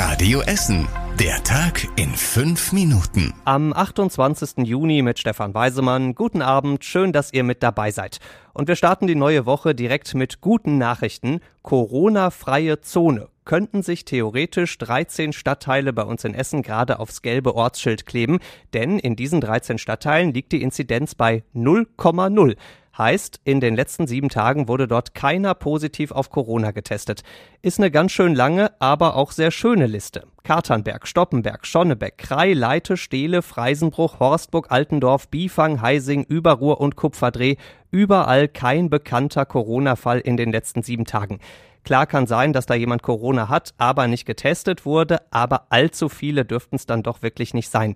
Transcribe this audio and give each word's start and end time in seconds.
Radio 0.00 0.42
Essen. 0.42 0.86
Der 1.18 1.42
Tag 1.42 1.88
in 1.96 2.10
fünf 2.10 2.70
Minuten. 2.72 3.34
Am 3.44 3.72
28. 3.72 4.64
Juni 4.64 5.02
mit 5.02 5.18
Stefan 5.18 5.54
Weisemann. 5.54 6.14
Guten 6.14 6.40
Abend, 6.40 6.84
schön, 6.84 7.12
dass 7.12 7.32
ihr 7.32 7.42
mit 7.42 7.64
dabei 7.64 7.90
seid. 7.90 8.20
Und 8.52 8.68
wir 8.68 8.76
starten 8.76 9.08
die 9.08 9.16
neue 9.16 9.44
Woche 9.44 9.74
direkt 9.74 10.14
mit 10.14 10.40
guten 10.40 10.78
Nachrichten. 10.78 11.40
Corona-freie 11.62 12.80
Zone 12.80 13.26
könnten 13.44 13.82
sich 13.82 14.04
theoretisch 14.04 14.78
13 14.78 15.32
Stadtteile 15.32 15.92
bei 15.92 16.04
uns 16.04 16.22
in 16.22 16.34
Essen 16.34 16.62
gerade 16.62 17.00
aufs 17.00 17.20
gelbe 17.20 17.56
Ortsschild 17.56 18.06
kleben, 18.06 18.38
denn 18.74 19.00
in 19.00 19.16
diesen 19.16 19.40
13 19.40 19.78
Stadtteilen 19.78 20.32
liegt 20.32 20.52
die 20.52 20.62
Inzidenz 20.62 21.16
bei 21.16 21.42
0,0. 21.56 22.54
Heißt, 22.98 23.40
in 23.44 23.60
den 23.60 23.76
letzten 23.76 24.08
sieben 24.08 24.28
Tagen 24.28 24.66
wurde 24.66 24.88
dort 24.88 25.14
keiner 25.14 25.54
positiv 25.54 26.10
auf 26.10 26.30
Corona 26.30 26.72
getestet. 26.72 27.22
Ist 27.62 27.78
eine 27.78 27.92
ganz 27.92 28.10
schön 28.10 28.34
lange, 28.34 28.72
aber 28.80 29.14
auch 29.14 29.30
sehr 29.30 29.52
schöne 29.52 29.86
Liste. 29.86 30.24
Katernberg, 30.42 31.06
Stoppenberg, 31.06 31.64
Schonnebeck, 31.64 32.18
Krei, 32.18 32.54
Leite, 32.54 32.96
Stehle, 32.96 33.42
Freisenbruch, 33.42 34.18
Horstburg, 34.18 34.72
Altendorf, 34.72 35.28
Biefang, 35.28 35.80
Heising, 35.80 36.24
Überruhr 36.24 36.80
und 36.80 36.96
Kupferdreh. 36.96 37.54
Überall 37.92 38.48
kein 38.48 38.90
bekannter 38.90 39.46
Corona-Fall 39.46 40.18
in 40.18 40.36
den 40.36 40.50
letzten 40.50 40.82
sieben 40.82 41.04
Tagen. 41.04 41.38
Klar 41.84 42.06
kann 42.06 42.26
sein, 42.26 42.52
dass 42.52 42.66
da 42.66 42.74
jemand 42.74 43.02
Corona 43.02 43.48
hat, 43.48 43.74
aber 43.78 44.08
nicht 44.08 44.26
getestet 44.26 44.84
wurde, 44.84 45.20
aber 45.30 45.66
allzu 45.70 46.08
viele 46.08 46.44
dürften 46.44 46.76
es 46.76 46.86
dann 46.86 47.04
doch 47.04 47.22
wirklich 47.22 47.54
nicht 47.54 47.70
sein. 47.70 47.94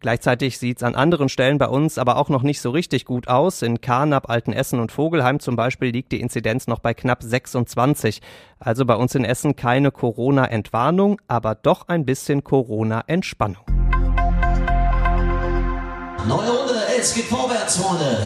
Gleichzeitig 0.00 0.58
sieht 0.58 0.78
es 0.78 0.82
an 0.82 0.94
anderen 0.94 1.28
Stellen 1.28 1.58
bei 1.58 1.68
uns 1.68 1.98
aber 1.98 2.16
auch 2.16 2.28
noch 2.28 2.42
nicht 2.42 2.60
so 2.60 2.70
richtig 2.70 3.04
gut 3.04 3.28
aus. 3.28 3.62
In 3.62 3.80
Karnap, 3.80 4.28
Altenessen 4.28 4.78
und 4.78 4.92
Vogelheim 4.92 5.40
zum 5.40 5.56
Beispiel 5.56 5.90
liegt 5.90 6.12
die 6.12 6.20
Inzidenz 6.20 6.66
noch 6.66 6.78
bei 6.80 6.94
knapp 6.94 7.22
26. 7.22 8.20
Also 8.58 8.84
bei 8.84 8.94
uns 8.94 9.14
in 9.14 9.24
Essen 9.24 9.56
keine 9.56 9.90
Corona-Entwarnung, 9.90 11.20
aber 11.28 11.54
doch 11.54 11.88
ein 11.88 12.04
bisschen 12.04 12.44
Corona-Entspannung. 12.44 13.64
Neue 16.28 16.50
Runde, 16.50 16.74
es 16.98 17.14
geht 17.14 17.26
vorwärts, 17.26 17.76
Freunde. 17.76 18.24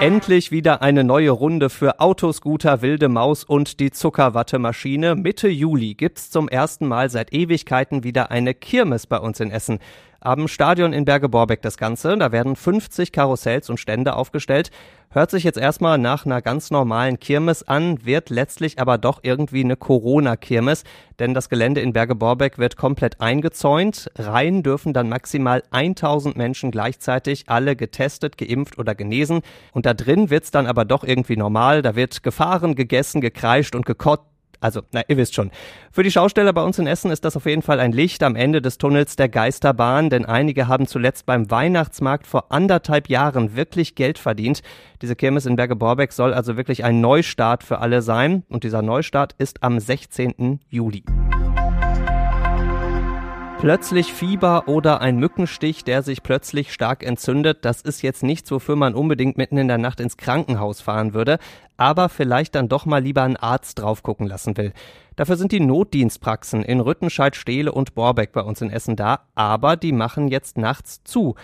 Endlich 0.00 0.50
wieder 0.50 0.82
eine 0.82 1.04
neue 1.04 1.30
Runde 1.30 1.70
für 1.70 2.00
Autoscooter, 2.00 2.82
Wilde 2.82 3.08
Maus 3.08 3.44
und 3.44 3.80
die 3.80 3.90
Zuckerwattemaschine. 3.90 5.14
Mitte 5.14 5.48
Juli 5.48 5.94
gibt's 5.94 6.30
zum 6.30 6.48
ersten 6.48 6.86
Mal 6.86 7.08
seit 7.10 7.32
Ewigkeiten 7.32 8.04
wieder 8.04 8.30
eine 8.30 8.54
Kirmes 8.54 9.06
bei 9.06 9.18
uns 9.18 9.40
in 9.40 9.50
Essen. 9.50 9.78
Am 10.20 10.48
Stadion 10.48 10.94
in 10.94 11.04
Berge-Borbeck 11.04 11.60
das 11.60 11.76
Ganze. 11.76 12.16
Da 12.16 12.32
werden 12.32 12.56
50 12.56 13.12
Karussells 13.12 13.68
und 13.68 13.78
Stände 13.78 14.16
aufgestellt. 14.16 14.70
Hört 15.10 15.30
sich 15.30 15.44
jetzt 15.44 15.58
erstmal 15.58 15.96
nach 15.96 16.26
einer 16.26 16.42
ganz 16.42 16.72
normalen 16.72 17.20
Kirmes 17.20 17.62
an, 17.62 18.04
wird 18.04 18.30
letztlich 18.30 18.80
aber 18.80 18.98
doch 18.98 19.20
irgendwie 19.22 19.62
eine 19.62 19.76
Corona-Kirmes, 19.76 20.82
denn 21.20 21.34
das 21.34 21.48
Gelände 21.48 21.82
in 21.82 21.92
Berge-Borbeck 21.92 22.58
wird 22.58 22.76
komplett 22.76 23.20
eingezäunt. 23.20 24.10
Rein 24.16 24.64
dürfen 24.64 24.92
dann 24.92 25.08
maximal 25.08 25.62
1000 25.70 26.36
Menschen 26.36 26.72
gleichzeitig, 26.72 27.44
alle 27.48 27.76
getestet, 27.76 28.38
geimpft 28.38 28.76
oder 28.76 28.96
genesen. 28.96 29.42
Und 29.72 29.83
da 29.84 29.94
drin 29.94 30.30
wird's 30.30 30.50
dann 30.50 30.66
aber 30.66 30.84
doch 30.84 31.04
irgendwie 31.04 31.36
normal. 31.36 31.82
Da 31.82 31.96
wird 31.96 32.22
gefahren, 32.22 32.74
gegessen, 32.74 33.20
gekreischt 33.20 33.74
und 33.74 33.86
gekotzt 33.86 34.24
also, 34.64 34.80
na, 34.92 35.02
ihr 35.08 35.18
wisst 35.18 35.34
schon. 35.34 35.50
Für 35.92 36.02
die 36.02 36.10
Schausteller 36.10 36.54
bei 36.54 36.62
uns 36.62 36.78
in 36.78 36.86
Essen 36.86 37.10
ist 37.10 37.22
das 37.26 37.36
auf 37.36 37.44
jeden 37.44 37.60
Fall 37.60 37.80
ein 37.80 37.92
Licht 37.92 38.22
am 38.22 38.34
Ende 38.34 38.62
des 38.62 38.78
Tunnels 38.78 39.14
der 39.14 39.28
Geisterbahn, 39.28 40.08
denn 40.08 40.24
einige 40.24 40.68
haben 40.68 40.86
zuletzt 40.86 41.26
beim 41.26 41.50
Weihnachtsmarkt 41.50 42.26
vor 42.26 42.50
anderthalb 42.50 43.10
Jahren 43.10 43.56
wirklich 43.56 43.94
Geld 43.94 44.18
verdient. 44.18 44.62
Diese 45.02 45.16
Kirmes 45.16 45.44
in 45.44 45.56
Berge-Borbeck 45.56 46.12
soll 46.12 46.32
also 46.32 46.56
wirklich 46.56 46.82
ein 46.82 47.02
Neustart 47.02 47.62
für 47.62 47.80
alle 47.80 48.00
sein 48.00 48.42
und 48.48 48.64
dieser 48.64 48.80
Neustart 48.80 49.34
ist 49.36 49.62
am 49.62 49.78
16. 49.78 50.60
Juli. 50.70 51.04
Plötzlich 53.60 54.12
Fieber 54.12 54.68
oder 54.68 55.00
ein 55.00 55.16
Mückenstich, 55.16 55.84
der 55.84 56.02
sich 56.02 56.22
plötzlich 56.22 56.72
stark 56.72 57.02
entzündet, 57.02 57.64
das 57.64 57.80
ist 57.80 58.02
jetzt 58.02 58.22
nichts, 58.22 58.50
wofür 58.50 58.76
man 58.76 58.94
unbedingt 58.94 59.38
mitten 59.38 59.56
in 59.56 59.68
der 59.68 59.78
Nacht 59.78 60.00
ins 60.00 60.18
Krankenhaus 60.18 60.82
fahren 60.82 61.14
würde, 61.14 61.38
aber 61.78 62.10
vielleicht 62.10 62.54
dann 62.54 62.68
doch 62.68 62.84
mal 62.84 63.02
lieber 63.02 63.22
einen 63.22 63.36
Arzt 63.36 63.78
drauf 63.78 64.02
gucken 64.02 64.26
lassen 64.26 64.56
will. 64.58 64.72
Dafür 65.16 65.36
sind 65.36 65.52
die 65.52 65.60
Notdienstpraxen 65.60 66.62
in 66.62 66.80
Rüttenscheid, 66.80 67.36
Stehle 67.36 67.72
und 67.72 67.94
Borbeck 67.94 68.32
bei 68.32 68.42
uns 68.42 68.60
in 68.60 68.70
Essen 68.70 68.96
da, 68.96 69.20
aber 69.34 69.76
die 69.76 69.92
machen 69.92 70.28
jetzt 70.28 70.58
nachts 70.58 71.02
zu. 71.04 71.34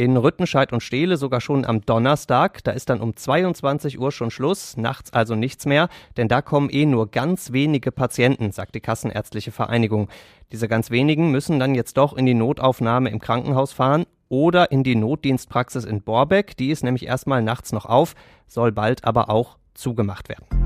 In 0.00 0.16
Rüttenscheid 0.16 0.72
und 0.72 0.82
Stehle 0.82 1.18
sogar 1.18 1.42
schon 1.42 1.66
am 1.66 1.82
Donnerstag. 1.82 2.64
Da 2.64 2.70
ist 2.70 2.88
dann 2.88 3.02
um 3.02 3.14
22 3.14 4.00
Uhr 4.00 4.12
schon 4.12 4.30
Schluss, 4.30 4.78
nachts 4.78 5.12
also 5.12 5.34
nichts 5.34 5.66
mehr, 5.66 5.90
denn 6.16 6.26
da 6.26 6.40
kommen 6.40 6.70
eh 6.70 6.86
nur 6.86 7.10
ganz 7.10 7.52
wenige 7.52 7.92
Patienten, 7.92 8.50
sagt 8.50 8.74
die 8.74 8.80
Kassenärztliche 8.80 9.52
Vereinigung. 9.52 10.08
Diese 10.52 10.68
ganz 10.68 10.90
wenigen 10.90 11.30
müssen 11.30 11.58
dann 11.58 11.74
jetzt 11.74 11.98
doch 11.98 12.16
in 12.16 12.24
die 12.24 12.32
Notaufnahme 12.32 13.10
im 13.10 13.18
Krankenhaus 13.18 13.74
fahren 13.74 14.06
oder 14.30 14.72
in 14.72 14.84
die 14.84 14.96
Notdienstpraxis 14.96 15.84
in 15.84 16.00
Borbeck. 16.00 16.56
Die 16.56 16.70
ist 16.70 16.82
nämlich 16.82 17.04
erstmal 17.04 17.42
nachts 17.42 17.70
noch 17.70 17.84
auf, 17.84 18.14
soll 18.46 18.72
bald 18.72 19.04
aber 19.04 19.28
auch 19.28 19.58
zugemacht 19.74 20.30
werden. 20.30 20.59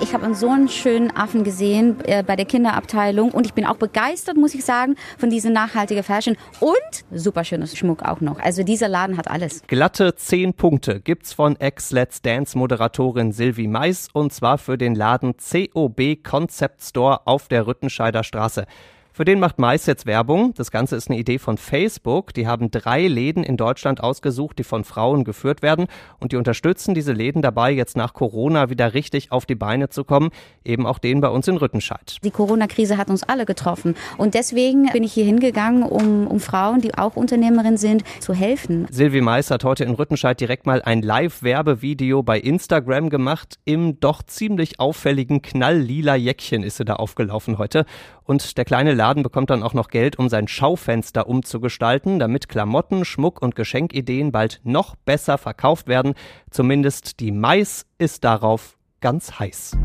Ich 0.00 0.14
habe 0.14 0.32
so 0.34 0.48
einen 0.48 0.68
schönen 0.68 1.10
Affen 1.16 1.42
gesehen 1.42 1.96
äh, 2.04 2.22
bei 2.22 2.36
der 2.36 2.44
Kinderabteilung 2.44 3.32
und 3.32 3.46
ich 3.46 3.54
bin 3.54 3.66
auch 3.66 3.76
begeistert, 3.76 4.36
muss 4.36 4.54
ich 4.54 4.64
sagen, 4.64 4.94
von 5.18 5.28
dieser 5.28 5.50
nachhaltigen 5.50 6.04
Fashion 6.04 6.36
und 6.60 7.04
super 7.10 7.42
schönes 7.42 7.76
Schmuck 7.76 8.02
auch 8.04 8.20
noch. 8.20 8.38
Also 8.38 8.62
dieser 8.62 8.88
Laden 8.88 9.16
hat 9.16 9.28
alles. 9.28 9.62
Glatte 9.66 10.14
10 10.14 10.54
Punkte 10.54 11.00
gibt's 11.00 11.32
von 11.32 11.56
Ex-Let's 11.56 12.22
Dance 12.22 12.56
Moderatorin 12.56 13.32
Sylvie 13.32 13.66
Mais 13.66 14.08
und 14.12 14.32
zwar 14.32 14.58
für 14.58 14.78
den 14.78 14.94
Laden 14.94 15.34
COB 15.36 16.22
Concept 16.22 16.80
Store 16.82 17.26
auf 17.26 17.48
der 17.48 17.66
Rüttenscheider 17.66 18.22
Straße. 18.22 18.66
Für 19.18 19.24
den 19.24 19.40
macht 19.40 19.58
Mais 19.58 19.86
jetzt 19.86 20.06
Werbung. 20.06 20.54
Das 20.54 20.70
Ganze 20.70 20.94
ist 20.94 21.10
eine 21.10 21.18
Idee 21.18 21.40
von 21.40 21.58
Facebook. 21.58 22.32
Die 22.34 22.46
haben 22.46 22.70
drei 22.70 23.08
Läden 23.08 23.42
in 23.42 23.56
Deutschland 23.56 24.00
ausgesucht, 24.00 24.60
die 24.60 24.62
von 24.62 24.84
Frauen 24.84 25.24
geführt 25.24 25.60
werden. 25.60 25.88
Und 26.20 26.30
die 26.30 26.36
unterstützen 26.36 26.94
diese 26.94 27.14
Läden 27.14 27.42
dabei, 27.42 27.72
jetzt 27.72 27.96
nach 27.96 28.14
Corona 28.14 28.70
wieder 28.70 28.94
richtig 28.94 29.32
auf 29.32 29.44
die 29.44 29.56
Beine 29.56 29.88
zu 29.88 30.04
kommen. 30.04 30.30
Eben 30.64 30.86
auch 30.86 31.00
den 31.00 31.20
bei 31.20 31.26
uns 31.30 31.48
in 31.48 31.56
Rüttenscheid. 31.56 32.18
Die 32.22 32.30
Corona-Krise 32.30 32.96
hat 32.96 33.10
uns 33.10 33.24
alle 33.24 33.44
getroffen. 33.44 33.96
Und 34.18 34.34
deswegen 34.34 34.86
bin 34.92 35.02
ich 35.02 35.14
hier 35.14 35.24
hingegangen, 35.24 35.82
um, 35.82 36.28
um 36.28 36.38
Frauen, 36.38 36.80
die 36.80 36.94
auch 36.94 37.16
Unternehmerin 37.16 37.76
sind, 37.76 38.04
zu 38.20 38.34
helfen. 38.34 38.86
Silvi 38.88 39.20
Mais 39.20 39.50
hat 39.50 39.64
heute 39.64 39.82
in 39.82 39.94
Rüttenscheid 39.94 40.38
direkt 40.38 40.64
mal 40.64 40.80
ein 40.80 41.02
Live-Werbevideo 41.02 42.22
bei 42.22 42.38
Instagram 42.38 43.10
gemacht. 43.10 43.56
Im 43.64 43.98
doch 43.98 44.22
ziemlich 44.22 44.78
auffälligen 44.78 45.42
knalllila 45.42 46.14
Jäckchen 46.14 46.62
ist 46.62 46.76
sie 46.76 46.84
da 46.84 46.94
aufgelaufen 46.94 47.58
heute. 47.58 47.84
Und 48.28 48.58
der 48.58 48.66
kleine 48.66 48.92
Laden 48.92 49.22
bekommt 49.22 49.48
dann 49.48 49.62
auch 49.62 49.72
noch 49.72 49.88
Geld, 49.88 50.18
um 50.18 50.28
sein 50.28 50.48
Schaufenster 50.48 51.26
umzugestalten, 51.28 52.18
damit 52.18 52.50
Klamotten, 52.50 53.06
Schmuck 53.06 53.40
und 53.40 53.56
Geschenkideen 53.56 54.32
bald 54.32 54.60
noch 54.64 54.96
besser 54.96 55.38
verkauft 55.38 55.88
werden. 55.88 56.12
Zumindest 56.50 57.20
die 57.20 57.32
Mais 57.32 57.86
ist 57.96 58.24
darauf 58.24 58.76
ganz 59.00 59.38
heiß. 59.38 59.78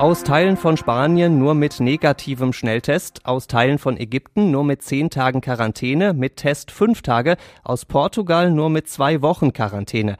Aus 0.00 0.24
Teilen 0.24 0.56
von 0.56 0.76
Spanien 0.76 1.38
nur 1.38 1.54
mit 1.54 1.78
negativem 1.78 2.52
Schnelltest, 2.52 3.24
aus 3.24 3.46
Teilen 3.46 3.78
von 3.78 3.96
Ägypten 3.96 4.50
nur 4.50 4.64
mit 4.64 4.82
zehn 4.82 5.10
Tagen 5.10 5.40
Quarantäne, 5.40 6.14
mit 6.14 6.34
Test 6.34 6.72
fünf 6.72 7.02
Tage, 7.02 7.36
aus 7.62 7.84
Portugal 7.84 8.50
nur 8.50 8.70
mit 8.70 8.88
zwei 8.88 9.22
Wochen 9.22 9.52
Quarantäne. 9.52 10.16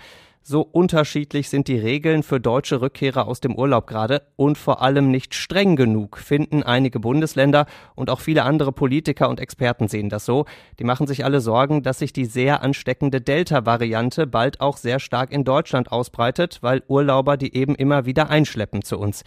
So 0.50 0.62
unterschiedlich 0.62 1.50
sind 1.50 1.68
die 1.68 1.78
Regeln 1.78 2.22
für 2.22 2.40
deutsche 2.40 2.80
Rückkehrer 2.80 3.28
aus 3.28 3.40
dem 3.40 3.54
Urlaub 3.54 3.86
gerade 3.86 4.22
und 4.36 4.56
vor 4.56 4.80
allem 4.80 5.10
nicht 5.10 5.34
streng 5.34 5.76
genug, 5.76 6.16
finden 6.16 6.62
einige 6.62 7.00
Bundesländer 7.00 7.66
und 7.94 8.08
auch 8.08 8.20
viele 8.20 8.44
andere 8.44 8.72
Politiker 8.72 9.28
und 9.28 9.40
Experten 9.40 9.88
sehen 9.88 10.08
das 10.08 10.24
so. 10.24 10.46
Die 10.78 10.84
machen 10.84 11.06
sich 11.06 11.22
alle 11.22 11.42
Sorgen, 11.42 11.82
dass 11.82 11.98
sich 11.98 12.14
die 12.14 12.24
sehr 12.24 12.62
ansteckende 12.62 13.20
Delta-Variante 13.20 14.26
bald 14.26 14.62
auch 14.62 14.78
sehr 14.78 15.00
stark 15.00 15.32
in 15.32 15.44
Deutschland 15.44 15.92
ausbreitet, 15.92 16.60
weil 16.62 16.82
Urlauber 16.88 17.36
die 17.36 17.54
eben 17.54 17.74
immer 17.74 18.06
wieder 18.06 18.30
einschleppen 18.30 18.80
zu 18.80 18.98
uns. 18.98 19.24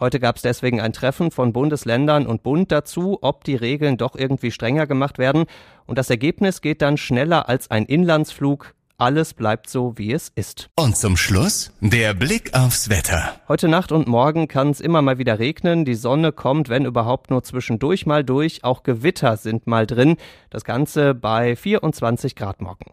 Heute 0.00 0.18
gab 0.18 0.34
es 0.34 0.42
deswegen 0.42 0.80
ein 0.80 0.92
Treffen 0.92 1.30
von 1.30 1.52
Bundesländern 1.52 2.26
und 2.26 2.42
Bund 2.42 2.72
dazu, 2.72 3.20
ob 3.22 3.44
die 3.44 3.54
Regeln 3.54 3.96
doch 3.96 4.16
irgendwie 4.16 4.50
strenger 4.50 4.88
gemacht 4.88 5.18
werden. 5.18 5.44
Und 5.86 5.98
das 5.98 6.10
Ergebnis 6.10 6.62
geht 6.62 6.82
dann 6.82 6.96
schneller 6.96 7.48
als 7.48 7.70
ein 7.70 7.84
Inlandsflug 7.84 8.74
alles 8.98 9.34
bleibt 9.34 9.68
so, 9.68 9.96
wie 9.96 10.12
es 10.12 10.30
ist. 10.34 10.70
Und 10.76 10.96
zum 10.96 11.16
Schluss 11.16 11.72
der 11.80 12.14
Blick 12.14 12.54
aufs 12.54 12.88
Wetter. 12.88 13.40
Heute 13.48 13.68
Nacht 13.68 13.92
und 13.92 14.08
morgen 14.08 14.48
kann 14.48 14.70
es 14.70 14.80
immer 14.80 15.02
mal 15.02 15.18
wieder 15.18 15.38
regnen. 15.38 15.84
Die 15.84 15.94
Sonne 15.94 16.32
kommt, 16.32 16.68
wenn 16.68 16.84
überhaupt 16.84 17.30
nur 17.30 17.42
zwischendurch 17.42 18.06
mal 18.06 18.24
durch. 18.24 18.64
Auch 18.64 18.82
Gewitter 18.82 19.36
sind 19.36 19.66
mal 19.66 19.86
drin. 19.86 20.16
Das 20.50 20.64
Ganze 20.64 21.14
bei 21.14 21.56
24 21.56 22.36
Grad 22.36 22.60
morgen. 22.60 22.92